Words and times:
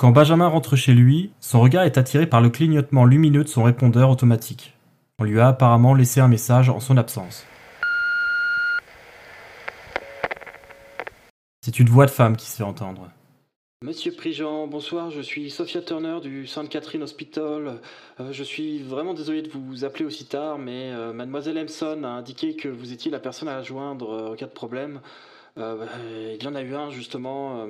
Quand 0.00 0.12
Benjamin 0.12 0.46
rentre 0.46 0.76
chez 0.76 0.94
lui, 0.94 1.32
son 1.40 1.60
regard 1.60 1.82
est 1.82 1.98
attiré 1.98 2.28
par 2.28 2.40
le 2.40 2.50
clignotement 2.50 3.04
lumineux 3.04 3.42
de 3.42 3.48
son 3.48 3.64
répondeur 3.64 4.10
automatique. 4.10 4.74
On 5.18 5.24
lui 5.24 5.40
a 5.40 5.48
apparemment 5.48 5.92
laissé 5.92 6.20
un 6.20 6.28
message 6.28 6.70
en 6.70 6.78
son 6.78 6.96
absence. 6.96 7.44
C'est 11.62 11.80
une 11.80 11.88
voix 11.88 12.06
de 12.06 12.12
femme 12.12 12.36
qui 12.36 12.46
se 12.46 12.58
fait 12.58 12.62
entendre. 12.62 13.10
Monsieur 13.82 14.12
Prigent, 14.12 14.68
bonsoir, 14.68 15.10
je 15.10 15.20
suis 15.20 15.50
Sophia 15.50 15.82
Turner 15.82 16.20
du 16.22 16.46
Sainte 16.46 16.68
Catherine 16.68 17.02
Hospital. 17.02 17.80
Euh, 18.20 18.32
je 18.32 18.44
suis 18.44 18.80
vraiment 18.84 19.14
désolé 19.14 19.42
de 19.42 19.48
vous 19.48 19.84
appeler 19.84 20.04
aussi 20.04 20.26
tard, 20.26 20.58
mais 20.58 20.92
euh, 20.92 21.12
mademoiselle 21.12 21.58
Emson 21.58 22.04
a 22.04 22.08
indiqué 22.08 22.54
que 22.54 22.68
vous 22.68 22.92
étiez 22.92 23.10
la 23.10 23.18
personne 23.18 23.48
à 23.48 23.62
joindre 23.64 24.10
euh, 24.12 24.32
en 24.32 24.36
cas 24.36 24.46
de 24.46 24.52
problème. 24.52 25.00
Il 25.58 26.42
y 26.42 26.46
en 26.46 26.54
a 26.54 26.62
eu 26.62 26.74
un 26.74 26.90
justement. 26.90 27.66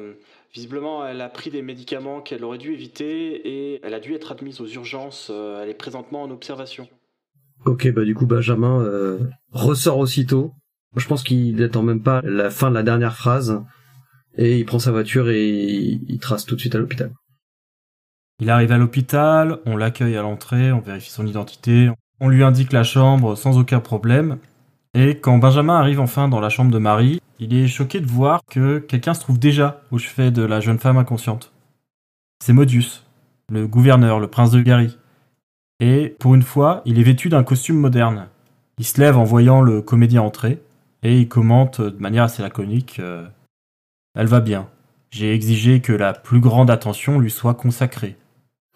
Visiblement, 0.55 1.07
elle 1.07 1.21
a 1.21 1.29
pris 1.29 1.51
des 1.51 1.63
médicaments 1.63 2.21
qu'elle 2.21 2.43
aurait 2.43 2.59
dû 2.59 2.73
éviter 2.73 3.49
et 3.49 3.81
elle 3.85 3.93
a 3.93 4.01
dû 4.01 4.15
être 4.15 4.33
admise 4.33 4.61
aux 4.61 4.67
urgences. 4.67 5.29
Euh, 5.31 5.63
elle 5.63 5.69
est 5.69 5.75
présentement 5.75 6.23
en 6.23 6.31
observation. 6.31 6.89
Ok, 7.67 7.93
bah 7.93 8.05
du 8.05 8.15
coup 8.15 8.27
Benjamin 8.27 8.81
euh, 8.81 9.19
ressort 9.53 9.99
aussitôt. 9.99 10.53
Je 10.97 11.07
pense 11.07 11.23
qu'il 11.23 11.57
n'attend 11.57 11.83
même 11.83 12.03
pas 12.03 12.23
la 12.25 12.51
fin 12.51 12.71
de 12.71 12.75
la 12.75 12.83
dernière 12.83 13.15
phrase 13.15 13.63
et 14.37 14.59
il 14.59 14.65
prend 14.65 14.79
sa 14.79 14.91
voiture 14.91 15.29
et 15.29 15.47
il 15.47 16.19
trace 16.19 16.47
tout 16.47 16.55
de 16.55 16.61
suite 16.61 16.75
à 16.75 16.79
l'hôpital. 16.79 17.13
Il 18.41 18.49
arrive 18.49 18.73
à 18.73 18.79
l'hôpital, 18.79 19.59
on 19.67 19.77
l'accueille 19.77 20.17
à 20.17 20.23
l'entrée, 20.23 20.73
on 20.73 20.81
vérifie 20.81 21.11
son 21.11 21.27
identité, 21.27 21.91
on 22.21 22.29
lui 22.29 22.43
indique 22.43 22.73
la 22.73 22.85
chambre 22.85 23.37
sans 23.37 23.59
aucun 23.59 23.81
problème. 23.81 24.39
Et 24.95 25.19
quand 25.19 25.37
Benjamin 25.39 25.77
arrive 25.77 26.01
enfin 26.01 26.29
dans 26.29 26.41
la 26.41 26.49
chambre 26.49 26.71
de 26.71 26.79
Marie, 26.79 27.21
il 27.39 27.55
est 27.55 27.69
choqué 27.69 28.01
de 28.01 28.07
voir 28.07 28.41
que 28.49 28.79
quelqu'un 28.79 29.15
se 29.15 29.21
trouve 29.21 29.39
déjà 29.39 29.83
au 29.91 29.99
chevet 29.99 30.31
de 30.31 30.43
la 30.43 30.61
jeune 30.61 30.79
femme 30.79 30.99
inconsciente. 30.99 31.53
C'est 32.43 32.53
Modius, 32.53 33.05
le 33.51 33.67
gouverneur, 33.67 34.21
le 34.21 34.29
prince 34.29 34.51
de 34.51 34.61
Gary. 34.61 34.97
Et 35.81 36.17
pour 36.19 36.35
une 36.35 36.43
fois, 36.43 36.83
il 36.85 36.99
est 36.99 37.05
vêtu 37.05 37.29
d'un 37.29 37.45
costume 37.45 37.79
moderne. 37.79 38.29
Il 38.79 38.85
se 38.85 39.01
lève 39.01 39.17
en 39.17 39.25
voyant 39.25 39.61
le 39.61 39.83
comédien 39.83 40.23
entrer 40.23 40.61
et 41.03 41.21
il 41.21 41.29
commente 41.29 41.81
de 41.81 42.01
manière 42.01 42.25
assez 42.25 42.43
laconique 42.43 42.99
euh, 42.99 43.27
Elle 44.15 44.27
va 44.27 44.41
bien. 44.41 44.69
J'ai 45.11 45.33
exigé 45.33 45.81
que 45.81 45.93
la 45.93 46.13
plus 46.13 46.41
grande 46.41 46.71
attention 46.71 47.19
lui 47.19 47.31
soit 47.31 47.55
consacrée. 47.55 48.17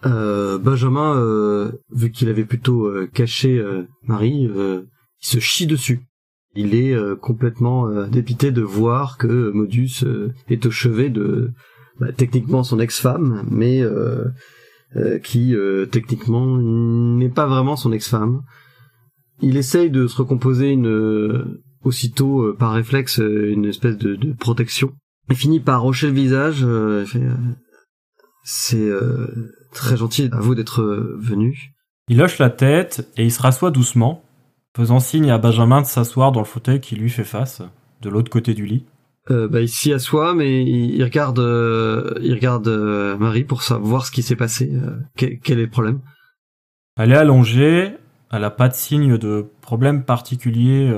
Euh, 0.07 0.59
Benjamin, 0.59 1.15
euh, 1.17 1.73
vu 1.91 2.11
qu'il 2.11 2.29
avait 2.29 2.45
plutôt 2.45 2.91
caché 3.13 3.63
Marie, 4.03 4.45
il 4.45 4.87
se 5.21 5.41
chie 5.41 5.67
dessus. 5.67 6.07
Il 6.55 6.75
est 6.75 6.95
euh, 6.95 7.17
complètement 7.17 7.89
euh, 7.89 8.07
dépité 8.07 8.51
de 8.51 8.63
voir 8.63 9.17
que 9.17 9.51
Modus 9.53 10.05
euh, 10.05 10.35
est 10.49 10.67
au 10.67 10.71
chevet 10.71 11.09
de 11.09 11.51
bah, 11.99 12.13
techniquement 12.13 12.63
son 12.63 12.79
ex-femme, 12.79 13.47
mais 13.51 13.83
qui 15.23 15.55
techniquement 15.91 16.59
n'est 16.59 17.31
pas 17.31 17.47
vraiment 17.47 17.77
son 17.77 17.93
ex-femme. 17.93 18.43
Il 19.41 19.57
essaye 19.57 19.91
de 19.91 20.07
se 20.07 20.17
recomposer 20.17 20.71
une 20.71 21.61
aussitôt 21.85 22.53
par 22.55 22.73
réflexe 22.73 23.19
une 23.19 23.67
espèce 23.67 23.97
de, 23.99 24.17
de 24.17 24.33
protection. 24.33 24.93
Il 25.31 25.37
finit 25.37 25.61
par 25.61 25.83
rocher 25.83 26.09
le 26.09 26.15
visage. 26.15 26.67
c'est 28.43 28.91
très 29.73 29.97
gentil 29.97 30.29
à 30.33 30.41
vous 30.41 30.55
d'être 30.55 30.83
venu. 31.19 31.73
Il 32.09 32.21
hoche 32.21 32.39
la 32.39 32.51
tête 32.51 33.09
et 33.17 33.25
il 33.25 33.33
se 33.33 33.41
rassoit 33.41 33.71
doucement 33.71 34.25
faisant 34.77 35.01
signe 35.01 35.31
à 35.31 35.39
Benjamin 35.39 35.83
de 35.83 35.87
s'asseoir 35.87 36.33
dans 36.33 36.41
le 36.41 36.47
fauteuil 36.47 36.81
qui 36.81 36.97
lui 36.97 37.11
fait 37.11 37.25
face, 37.25 37.63
de 38.01 38.09
l'autre 38.09 38.31
côté 38.31 38.55
du 38.55 38.67
lit. 38.67 38.85
Euh, 39.31 39.47
bah, 39.49 39.61
il 39.61 39.69
s'y 39.69 39.93
assoit, 39.93 40.35
mais 40.35 40.65
il, 40.65 41.03
regarde, 41.05 41.39
euh, 41.39 42.15
il 42.23 42.35
regarde 42.35 42.67
euh, 42.67 43.17
Marie 43.17 43.45
pour 43.45 43.63
savoir 43.63 44.05
ce 44.05 44.11
qui 44.11 44.23
s'est 44.23 44.37
passé, 44.37 44.71
euh, 44.73 44.99
quel, 45.17 45.39
quel, 45.39 45.59
est 45.61 45.65
le 45.65 45.71
problème. 45.71 46.01
Elle 46.97 47.13
est 47.13 47.17
allongée, 47.17 47.97
elle 48.33 48.45
a 48.45 48.51
pas 48.51 48.69
de 48.69 48.75
signe 48.75 49.19
de 49.19 49.47
problème 49.61 50.05
particulier 50.05 50.93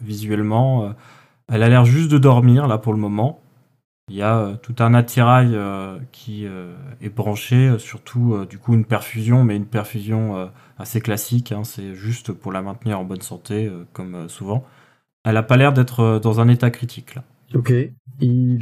visuellement. 0.00 0.94
elle 1.48 1.62
a 1.62 1.68
l'air 1.68 1.84
juste 1.84 2.10
de 2.10 2.18
dormir 2.18 2.66
là 2.66 2.78
pour 2.78 2.92
le 2.92 2.98
moment. 2.98 3.40
Il 4.08 4.14
y 4.14 4.22
a 4.22 4.38
euh, 4.38 4.54
tout 4.62 4.76
un 4.78 4.94
attirail 4.94 5.50
euh, 5.54 5.98
qui 6.12 6.46
euh, 6.46 6.72
est 7.00 7.08
branché, 7.08 7.76
surtout 7.78 8.46
du 8.48 8.56
coup 8.56 8.74
une 8.74 8.84
perfusion, 8.84 9.42
mais 9.42 9.56
une 9.56 9.66
perfusion 9.66 10.50
assez 10.78 11.00
classique. 11.00 11.50
Hein, 11.50 11.64
c'est 11.64 11.94
juste 11.94 12.32
pour 12.32 12.52
la 12.52 12.62
maintenir 12.62 13.00
en 13.00 13.04
bonne 13.04 13.20
santé, 13.20 13.70
comme 13.92 14.28
souvent. 14.28 14.64
Elle 15.24 15.36
a 15.36 15.42
pas 15.42 15.56
l'air 15.56 15.72
d'être 15.72 16.20
dans 16.22 16.40
un 16.40 16.48
état 16.48 16.70
critique 16.70 17.16
là. 17.16 17.24
Ok. 17.54 17.72
Il 18.20 18.60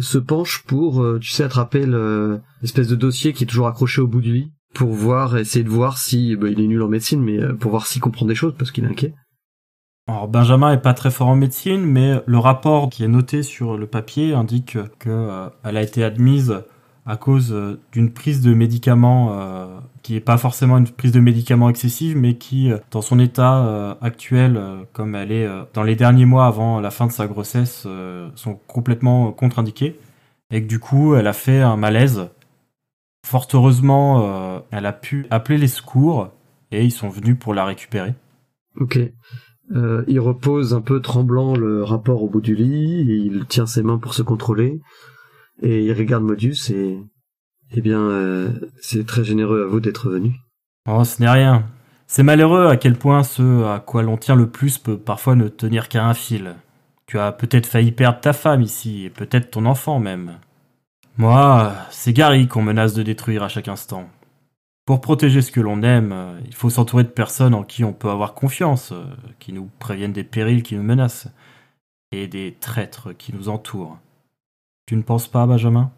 se 0.00 0.18
penche 0.18 0.62
pour, 0.66 1.18
tu 1.20 1.30
sais, 1.30 1.44
attraper 1.44 1.86
l'espèce 2.60 2.88
de 2.88 2.96
dossier 2.96 3.32
qui 3.32 3.44
est 3.44 3.46
toujours 3.46 3.66
accroché 3.66 4.00
au 4.02 4.06
bout 4.06 4.20
du 4.20 4.32
lit 4.32 4.52
pour 4.74 4.90
voir, 4.90 5.36
essayer 5.36 5.64
de 5.64 5.70
voir 5.70 5.98
si, 5.98 6.36
bah, 6.36 6.48
il 6.48 6.60
est 6.60 6.66
nul 6.66 6.82
en 6.82 6.88
médecine, 6.88 7.22
mais 7.22 7.38
pour 7.54 7.70
voir 7.70 7.86
s'il 7.86 8.00
comprend 8.02 8.26
des 8.26 8.34
choses 8.34 8.54
parce 8.58 8.70
qu'il 8.70 8.84
est 8.84 8.88
inquiet. 8.88 9.14
Alors 10.10 10.26
Benjamin 10.26 10.72
est 10.72 10.82
pas 10.82 10.92
très 10.92 11.10
fort 11.10 11.28
en 11.28 11.36
médecine, 11.36 11.82
mais 11.82 12.20
le 12.26 12.38
rapport 12.38 12.90
qui 12.90 13.04
est 13.04 13.08
noté 13.08 13.44
sur 13.44 13.78
le 13.78 13.86
papier 13.86 14.34
indique 14.34 14.72
qu'elle 14.98 15.12
euh, 15.12 15.48
a 15.62 15.82
été 15.82 16.02
admise 16.02 16.62
à 17.06 17.16
cause 17.16 17.52
euh, 17.52 17.80
d'une 17.92 18.12
prise 18.12 18.40
de 18.40 18.52
médicaments 18.52 19.28
euh, 19.32 19.78
qui 20.02 20.16
est 20.16 20.20
pas 20.20 20.36
forcément 20.36 20.78
une 20.78 20.88
prise 20.88 21.12
de 21.12 21.20
médicaments 21.20 21.70
excessive, 21.70 22.16
mais 22.16 22.34
qui, 22.34 22.72
dans 22.90 23.02
son 23.02 23.20
état 23.20 23.96
actuel, 24.00 24.60
comme 24.92 25.14
elle 25.14 25.30
est 25.30 25.48
dans 25.74 25.82
les 25.82 25.94
derniers 25.94 26.24
mois 26.24 26.46
avant 26.46 26.80
la 26.80 26.90
fin 26.90 27.06
de 27.06 27.12
sa 27.12 27.26
grossesse, 27.26 27.86
sont 28.34 28.54
complètement 28.66 29.30
contre-indiqués, 29.30 29.98
et 30.50 30.62
que 30.62 30.66
du 30.66 30.78
coup, 30.78 31.14
elle 31.14 31.26
a 31.26 31.34
fait 31.34 31.60
un 31.60 31.76
malaise. 31.76 32.28
Fort 33.26 33.46
heureusement, 33.52 34.62
elle 34.70 34.86
a 34.86 34.92
pu 34.92 35.26
appeler 35.30 35.58
les 35.58 35.68
secours 35.68 36.30
et 36.72 36.82
ils 36.82 36.92
sont 36.92 37.10
venus 37.10 37.38
pour 37.38 37.52
la 37.52 37.66
récupérer. 37.66 38.14
Ok. 38.76 38.98
Euh, 39.72 40.04
il 40.08 40.18
repose 40.18 40.74
un 40.74 40.80
peu 40.80 41.00
tremblant 41.00 41.54
le 41.54 41.84
rapport 41.84 42.22
au 42.22 42.28
bout 42.28 42.40
du 42.40 42.54
lit, 42.54 43.04
il 43.06 43.46
tient 43.46 43.66
ses 43.66 43.82
mains 43.82 43.98
pour 43.98 44.14
se 44.14 44.22
contrôler, 44.22 44.80
et 45.62 45.84
il 45.84 45.92
regarde 45.92 46.24
Modius 46.24 46.70
et... 46.70 46.98
Eh 47.72 47.80
bien, 47.80 48.00
euh, 48.00 48.50
c'est 48.80 49.06
très 49.06 49.22
généreux 49.22 49.62
à 49.62 49.66
vous 49.66 49.78
d'être 49.78 50.10
venu. 50.10 50.34
Oh, 50.88 51.04
ce 51.04 51.22
n'est 51.22 51.30
rien. 51.30 51.66
C'est 52.08 52.24
malheureux 52.24 52.66
à 52.66 52.76
quel 52.76 52.96
point 52.96 53.22
ce 53.22 53.62
à 53.64 53.78
quoi 53.78 54.02
l'on 54.02 54.16
tient 54.16 54.34
le 54.34 54.48
plus 54.48 54.78
peut 54.78 54.98
parfois 54.98 55.36
ne 55.36 55.46
tenir 55.46 55.88
qu'à 55.88 56.04
un 56.04 56.14
fil. 56.14 56.56
Tu 57.06 57.16
as 57.16 57.30
peut-être 57.30 57.66
failli 57.66 57.92
perdre 57.92 58.18
ta 58.18 58.32
femme 58.32 58.62
ici, 58.62 59.04
et 59.04 59.10
peut-être 59.10 59.52
ton 59.52 59.66
enfant 59.66 60.00
même. 60.00 60.38
Moi, 61.16 61.72
c'est 61.90 62.12
Gary 62.12 62.48
qu'on 62.48 62.62
menace 62.62 62.94
de 62.94 63.04
détruire 63.04 63.44
à 63.44 63.48
chaque 63.48 63.68
instant. 63.68 64.08
Pour 64.86 65.00
protéger 65.00 65.42
ce 65.42 65.52
que 65.52 65.60
l'on 65.60 65.82
aime, 65.82 66.12
euh, 66.12 66.40
il 66.46 66.54
faut 66.54 66.70
s'entourer 66.70 67.04
de 67.04 67.08
personnes 67.08 67.54
en 67.54 67.62
qui 67.62 67.84
on 67.84 67.92
peut 67.92 68.10
avoir 68.10 68.34
confiance, 68.34 68.92
euh, 68.92 69.04
qui 69.38 69.52
nous 69.52 69.70
préviennent 69.78 70.12
des 70.12 70.24
périls 70.24 70.62
qui 70.62 70.74
nous 70.74 70.82
menacent, 70.82 71.28
et 72.12 72.26
des 72.26 72.56
traîtres 72.58 73.12
qui 73.12 73.34
nous 73.34 73.48
entourent. 73.48 73.98
Tu 74.86 74.96
ne 74.96 75.02
penses 75.02 75.28
pas, 75.28 75.46
Benjamin? 75.46 75.92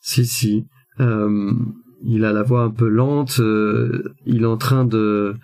Si, 0.00 0.26
si. 0.26 0.66
Euh, 0.98 1.52
il 2.04 2.24
a 2.24 2.32
la 2.32 2.42
voix 2.42 2.62
un 2.62 2.70
peu 2.70 2.88
lente, 2.88 3.38
il 3.38 4.42
est 4.42 4.46
en 4.46 4.56
train 4.56 4.84
de... 4.84 5.36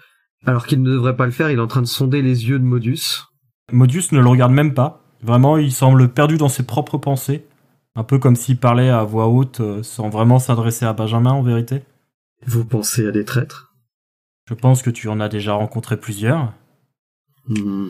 Alors 0.44 0.66
qu'il 0.66 0.82
ne 0.82 0.90
devrait 0.90 1.16
pas 1.16 1.26
le 1.26 1.32
faire, 1.32 1.50
il 1.50 1.58
est 1.58 1.62
en 1.62 1.66
train 1.66 1.82
de 1.82 1.86
sonder 1.86 2.22
les 2.22 2.48
yeux 2.48 2.58
de 2.58 2.64
Modus. 2.64 3.24
Modus 3.72 4.04
ne 4.12 4.20
le 4.20 4.28
regarde 4.28 4.52
même 4.52 4.74
pas. 4.74 5.02
Vraiment, 5.22 5.56
il 5.56 5.72
semble 5.72 6.08
perdu 6.08 6.36
dans 6.36 6.48
ses 6.48 6.64
propres 6.64 6.98
pensées. 6.98 7.46
Un 7.94 8.04
peu 8.04 8.18
comme 8.18 8.36
s'il 8.36 8.58
parlait 8.58 8.90
à 8.90 9.02
voix 9.02 9.28
haute 9.28 9.62
sans 9.82 10.08
vraiment 10.08 10.38
s'adresser 10.38 10.84
à 10.84 10.92
Benjamin 10.92 11.32
en 11.32 11.42
vérité. 11.42 11.82
Vous 12.44 12.64
pensez 12.64 13.06
à 13.06 13.12
des 13.12 13.24
traîtres? 13.24 13.74
Je 14.48 14.54
pense 14.54 14.82
que 14.82 14.90
tu 14.90 15.08
en 15.08 15.20
as 15.20 15.28
déjà 15.28 15.54
rencontré 15.54 15.96
plusieurs. 15.96 16.52
Hmm. 17.48 17.88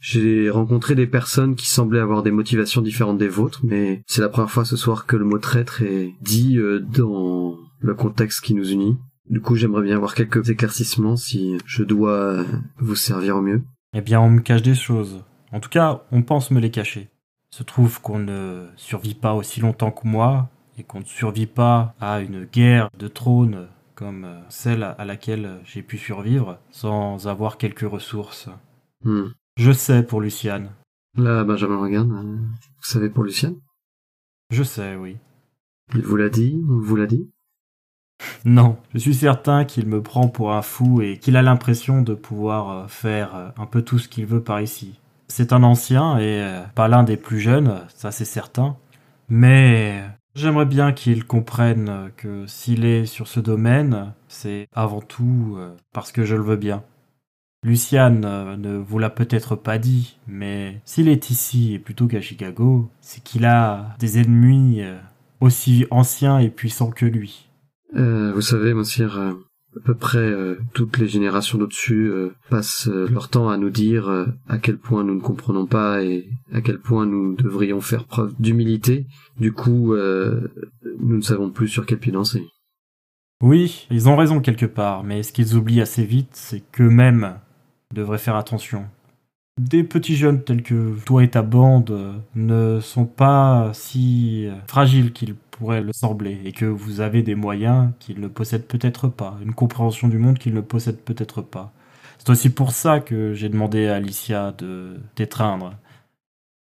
J'ai 0.00 0.50
rencontré 0.50 0.94
des 0.94 1.06
personnes 1.06 1.56
qui 1.56 1.68
semblaient 1.68 2.00
avoir 2.00 2.22
des 2.22 2.30
motivations 2.30 2.82
différentes 2.82 3.18
des 3.18 3.28
vôtres, 3.28 3.60
mais 3.64 4.02
c'est 4.06 4.20
la 4.20 4.28
première 4.28 4.50
fois 4.50 4.64
ce 4.64 4.76
soir 4.76 5.06
que 5.06 5.16
le 5.16 5.24
mot 5.24 5.38
traître 5.38 5.82
est 5.82 6.14
dit 6.20 6.58
euh, 6.58 6.80
dans 6.80 7.56
le 7.80 7.94
contexte 7.94 8.40
qui 8.40 8.54
nous 8.54 8.70
unit. 8.70 8.96
Du 9.28 9.40
coup, 9.40 9.56
j'aimerais 9.56 9.82
bien 9.82 9.96
avoir 9.96 10.14
quelques 10.14 10.48
éclaircissements 10.50 11.16
si 11.16 11.58
je 11.66 11.82
dois 11.82 12.44
vous 12.78 12.94
servir 12.94 13.36
au 13.36 13.42
mieux. 13.42 13.62
Eh 13.94 14.00
bien, 14.00 14.20
on 14.20 14.30
me 14.30 14.40
cache 14.40 14.62
des 14.62 14.74
choses. 14.74 15.24
En 15.52 15.60
tout 15.60 15.70
cas, 15.70 16.04
on 16.12 16.22
pense 16.22 16.50
me 16.50 16.60
les 16.60 16.70
cacher. 16.70 17.08
Il 17.52 17.56
se 17.56 17.62
trouve 17.62 18.00
qu'on 18.00 18.18
ne 18.18 18.66
survit 18.76 19.14
pas 19.14 19.34
aussi 19.34 19.60
longtemps 19.60 19.90
que 19.90 20.06
moi, 20.06 20.50
et 20.78 20.82
qu'on 20.84 21.00
ne 21.00 21.04
survit 21.04 21.46
pas 21.46 21.94
à 22.00 22.20
une 22.20 22.44
guerre 22.44 22.90
de 22.98 23.08
trône 23.08 23.68
comme 23.94 24.26
celle 24.48 24.82
à 24.82 25.04
laquelle 25.04 25.60
j'ai 25.64 25.82
pu 25.82 25.96
survivre 25.98 26.58
sans 26.70 27.28
avoir 27.28 27.56
quelques 27.56 27.88
ressources. 27.90 28.48
Hmm. 29.04 29.28
Je 29.56 29.72
sais 29.72 30.02
pour 30.02 30.20
Luciane. 30.20 30.70
Là, 31.16 31.44
Benjamin 31.44 31.78
regarde. 31.78 32.10
euh, 32.12 32.36
Vous 32.36 32.82
savez 32.84 33.08
pour 33.08 33.24
Lucienne 33.24 33.56
Je 34.50 34.62
sais, 34.62 34.96
oui. 34.96 35.16
Il 35.94 36.02
vous 36.02 36.16
l'a 36.16 36.28
dit 36.28 36.60
vous 36.66 36.96
l'a 36.96 37.06
dit? 37.06 37.30
Non, 38.44 38.78
je 38.94 38.98
suis 38.98 39.14
certain 39.14 39.64
qu'il 39.64 39.86
me 39.86 40.02
prend 40.02 40.28
pour 40.28 40.52
un 40.52 40.62
fou 40.62 41.00
et 41.02 41.18
qu'il 41.18 41.36
a 41.36 41.42
l'impression 41.42 42.02
de 42.02 42.14
pouvoir 42.14 42.70
euh, 42.70 42.86
faire 42.88 43.34
euh, 43.34 43.48
un 43.58 43.66
peu 43.66 43.82
tout 43.82 43.98
ce 43.98 44.08
qu'il 44.08 44.26
veut 44.26 44.42
par 44.42 44.60
ici. 44.60 44.98
C'est 45.28 45.52
un 45.52 45.62
ancien 45.62 46.18
et 46.18 46.42
euh, 46.42 46.62
pas 46.74 46.88
l'un 46.88 47.02
des 47.02 47.16
plus 47.16 47.40
jeunes, 47.40 47.80
ça 47.88 48.10
c'est 48.12 48.24
certain. 48.24 48.76
Mais 49.28 50.02
j'aimerais 50.36 50.66
bien 50.66 50.92
qu'il 50.92 51.26
comprenne 51.26 52.10
que 52.16 52.46
s'il 52.46 52.84
est 52.84 53.06
sur 53.06 53.26
ce 53.26 53.40
domaine, 53.40 54.12
c'est 54.28 54.68
avant 54.72 55.00
tout 55.00 55.56
euh, 55.58 55.74
parce 55.92 56.12
que 56.12 56.24
je 56.24 56.36
le 56.36 56.42
veux 56.42 56.56
bien. 56.56 56.84
Luciane 57.64 58.24
euh, 58.24 58.56
ne 58.56 58.76
vous 58.76 58.98
l'a 58.98 59.10
peut-être 59.10 59.56
pas 59.56 59.78
dit, 59.78 60.18
mais 60.28 60.80
s'il 60.84 61.08
est 61.08 61.30
ici 61.30 61.74
et 61.74 61.78
plutôt 61.78 62.06
qu'à 62.06 62.20
Chicago, 62.20 62.88
c'est 63.00 63.24
qu'il 63.24 63.44
a 63.44 63.96
des 63.98 64.20
ennemis 64.20 64.82
euh, 64.82 64.96
aussi 65.40 65.86
anciens 65.90 66.38
et 66.38 66.50
puissants 66.50 66.90
que 66.90 67.06
lui. 67.06 67.48
Vous 67.92 68.42
savez, 68.42 68.74
monsieur, 68.74 69.08
à 69.76 69.80
peu 69.84 69.94
près 69.94 70.18
euh, 70.18 70.56
toutes 70.72 70.98
les 70.98 71.08
générations 71.08 71.58
d'au-dessus 71.58 72.08
euh, 72.08 72.34
passent 72.50 72.88
euh, 72.88 73.08
leur 73.08 73.28
temps 73.28 73.48
à 73.48 73.56
nous 73.56 73.70
dire 73.70 74.26
à 74.48 74.58
quel 74.58 74.78
point 74.78 75.04
nous 75.04 75.14
ne 75.14 75.20
comprenons 75.20 75.66
pas 75.66 76.02
et 76.02 76.28
à 76.52 76.60
quel 76.60 76.78
point 76.78 77.06
nous 77.06 77.34
devrions 77.34 77.80
faire 77.80 78.04
preuve 78.04 78.34
d'humilité. 78.38 79.06
Du 79.38 79.52
coup, 79.52 79.94
nous 79.94 81.16
ne 81.16 81.20
savons 81.20 81.50
plus 81.50 81.68
sur 81.68 81.84
quel 81.84 81.98
pied 81.98 82.12
danser. 82.12 82.46
Oui, 83.42 83.86
ils 83.90 84.08
ont 84.08 84.16
raison 84.16 84.40
quelque 84.40 84.66
part, 84.66 85.04
mais 85.04 85.22
ce 85.22 85.32
qu'ils 85.32 85.56
oublient 85.56 85.82
assez 85.82 86.04
vite, 86.04 86.30
c'est 86.32 86.62
qu'eux-mêmes 86.72 87.34
devraient 87.94 88.18
faire 88.18 88.36
attention. 88.36 88.86
Des 89.60 89.84
petits 89.84 90.16
jeunes 90.16 90.42
tels 90.42 90.62
que 90.62 90.94
toi 91.04 91.22
et 91.22 91.30
ta 91.30 91.42
bande 91.42 92.22
ne 92.34 92.80
sont 92.80 93.06
pas 93.06 93.70
si 93.74 94.48
fragiles 94.66 95.12
qu'ils 95.12 95.34
pourraient 95.58 95.82
le 95.82 95.92
sembler, 95.92 96.40
et 96.44 96.52
que 96.52 96.64
vous 96.64 97.00
avez 97.00 97.22
des 97.22 97.34
moyens 97.34 97.90
qu'ils 97.98 98.20
ne 98.20 98.28
possèdent 98.28 98.66
peut-être 98.66 99.08
pas, 99.08 99.38
une 99.42 99.54
compréhension 99.54 100.08
du 100.08 100.18
monde 100.18 100.38
qu'ils 100.38 100.54
ne 100.54 100.60
possèdent 100.60 101.00
peut-être 101.02 101.42
pas. 101.42 101.72
C'est 102.18 102.30
aussi 102.30 102.50
pour 102.50 102.72
ça 102.72 103.00
que 103.00 103.34
j'ai 103.34 103.48
demandé 103.48 103.86
à 103.86 103.96
Alicia 103.96 104.52
de 104.52 104.96
t'étreindre. 105.14 105.74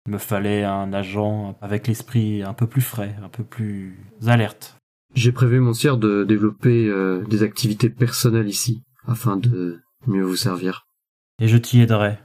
Il 0.07 0.13
me 0.13 0.19
fallait 0.19 0.65
un 0.65 0.93
agent 0.93 1.57
avec 1.61 1.87
l'esprit 1.87 2.43
un 2.43 2.55
peu 2.55 2.67
plus 2.67 2.81
frais, 2.81 3.15
un 3.23 3.29
peu 3.29 3.45
plus 3.45 3.99
alerte. 4.27 4.77
J'ai 5.15 5.33
prévu, 5.33 5.61
monsieur, 5.61 5.97
de 5.97 6.25
développer 6.25 6.89
euh, 6.89 7.23
des 7.29 7.43
activités 7.43 7.91
personnelles 7.91 8.49
ici, 8.49 8.83
afin 9.07 9.37
de 9.37 9.81
mieux 10.07 10.25
vous 10.25 10.37
servir. 10.37 10.87
et 11.39 11.49
je 11.49 11.57
t'y 11.57 11.81
aiderai. 11.81 12.19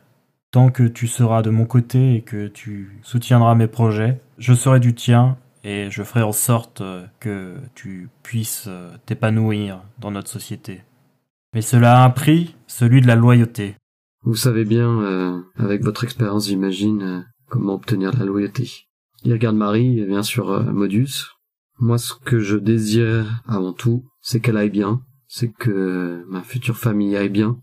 Tant 0.52 0.72
que 0.72 0.84
tu 0.84 1.08
seras 1.08 1.42
de 1.42 1.50
mon 1.50 1.66
côté 1.66 2.16
et 2.16 2.22
que 2.22 2.48
tu 2.48 3.00
soutiendras 3.04 3.54
mes 3.56 3.68
projets, 3.68 4.22
je 4.38 4.54
serai 4.54 4.80
du 4.80 4.96
tien 4.96 5.38
et 5.68 5.92
je 5.92 6.02
ferai 6.02 6.22
en 6.22 6.32
sorte 6.32 6.80
euh, 6.80 7.06
que 7.20 7.58
tu 7.76 8.10
puisses 8.24 8.66
euh, 8.68 8.90
t'épanouir 9.06 9.84
dans 10.00 10.12
notre 10.12 10.30
société. 10.30 10.82
Mais 11.54 11.62
cela 11.62 12.00
a 12.00 12.06
un 12.06 12.10
prix, 12.10 12.56
celui 12.68 13.02
de 13.02 13.08
la 13.08 13.16
loyauté. 13.16 13.76
Vous 14.24 14.36
savez 14.36 14.64
bien, 14.64 15.02
euh, 15.02 15.42
avec 15.58 15.84
votre 15.84 16.06
expérience, 16.06 16.48
j'imagine, 16.48 17.02
euh, 17.02 17.22
comment 17.48 17.74
obtenir 17.74 18.12
de 18.12 18.20
la 18.20 18.26
loyauté. 18.26 18.88
Il 19.24 19.34
regarde 19.34 19.58
Marie 19.58 20.00
et 20.00 20.06
bien 20.06 20.24
sûr 20.24 20.52
euh, 20.52 20.64
Modus. 20.64 21.34
Moi, 21.80 21.98
ce 21.98 22.14
que 22.14 22.40
je 22.40 22.56
désire 22.56 23.42
avant 23.46 23.74
tout, 23.74 24.06
c'est 24.22 24.40
qu'elle 24.40 24.58
aille 24.58 24.70
bien, 24.70 25.02
c'est 25.28 25.52
que 25.52 26.24
ma 26.30 26.44
future 26.44 26.78
famille 26.78 27.18
aille 27.18 27.30
bien, 27.30 27.60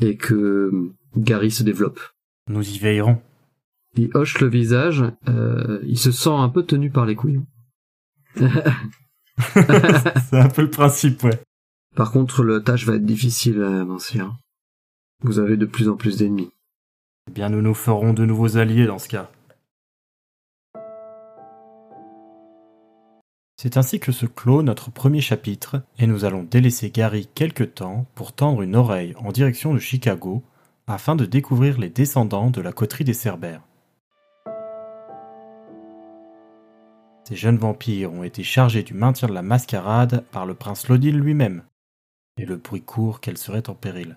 et 0.00 0.18
que 0.18 0.70
Gary 1.16 1.50
se 1.50 1.62
développe. 1.62 2.00
Nous 2.48 2.68
y 2.68 2.78
veillerons. 2.78 3.20
Il 3.96 4.10
hoche 4.14 4.40
le 4.40 4.48
visage, 4.48 5.04
euh, 5.28 5.80
il 5.84 5.98
se 5.98 6.12
sent 6.12 6.30
un 6.30 6.48
peu 6.48 6.64
tenu 6.64 6.90
par 6.90 7.06
les 7.06 7.14
couilles. 7.14 7.40
C'est 8.36 10.38
un 10.38 10.48
peu 10.48 10.62
le 10.62 10.70
principe, 10.70 11.22
ouais. 11.22 11.40
Par 11.94 12.12
contre, 12.12 12.44
la 12.44 12.60
tâche 12.60 12.84
va 12.84 12.96
être 12.96 13.06
difficile, 13.06 13.58
euh, 13.58 13.84
monsieur. 13.84 14.24
Vous 15.22 15.38
avez 15.38 15.56
de 15.56 15.64
plus 15.64 15.88
en 15.88 15.96
plus 15.96 16.18
d'ennemis. 16.18 16.50
Eh 17.28 17.32
bien, 17.32 17.48
nous 17.48 17.62
nous 17.62 17.74
ferons 17.74 18.12
de 18.12 18.26
nouveaux 18.26 18.58
alliés 18.58 18.86
dans 18.86 18.98
ce 18.98 19.08
cas. 19.08 19.30
C'est 23.56 23.78
ainsi 23.78 23.98
que 23.98 24.12
se 24.12 24.26
clôt 24.26 24.62
notre 24.62 24.90
premier 24.90 25.22
chapitre, 25.22 25.80
et 25.98 26.06
nous 26.06 26.26
allons 26.26 26.42
délaisser 26.42 26.90
Gary 26.90 27.26
quelque 27.34 27.64
temps 27.64 28.06
pour 28.14 28.34
tendre 28.34 28.60
une 28.60 28.76
oreille 28.76 29.14
en 29.16 29.32
direction 29.32 29.72
de 29.72 29.78
Chicago, 29.78 30.42
afin 30.86 31.16
de 31.16 31.24
découvrir 31.24 31.78
les 31.78 31.88
descendants 31.88 32.50
de 32.50 32.60
la 32.60 32.72
coterie 32.72 33.04
des 33.04 33.14
Cerbères. 33.14 33.62
Ces 37.26 37.34
jeunes 37.34 37.58
vampires 37.58 38.12
ont 38.12 38.22
été 38.22 38.44
chargés 38.44 38.84
du 38.84 38.94
maintien 38.94 39.26
de 39.26 39.32
la 39.32 39.42
mascarade 39.42 40.24
par 40.30 40.46
le 40.46 40.54
prince 40.54 40.86
Lodil 40.86 41.18
lui-même, 41.18 41.64
et 42.36 42.46
le 42.46 42.54
bruit 42.54 42.82
court 42.82 43.20
qu'elle 43.20 43.36
serait 43.36 43.68
en 43.68 43.74
péril. 43.74 44.16